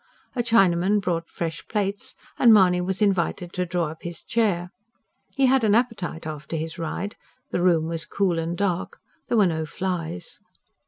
[0.35, 4.71] A Chinaman brought fresh plates, and Mahony was invited to draw up his chair.
[5.35, 7.15] He had an appetite after his ride;
[7.51, 10.39] the room was cool and dark; there were no flies.